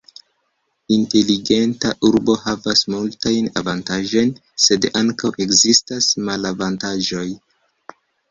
[0.93, 4.33] Inteligenta urbo havas multajn avantaĝojn,
[4.67, 7.29] sed ankaŭ ekzistas malavantaĝoj.